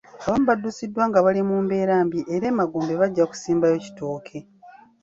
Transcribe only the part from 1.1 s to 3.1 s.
nga bali mu mbeera mbi era emagombe